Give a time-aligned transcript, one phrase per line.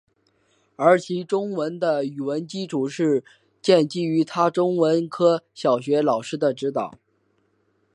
[0.77, 3.23] 而其中文的语文基础是
[3.61, 6.95] 建基于他中文科小学老师的教导。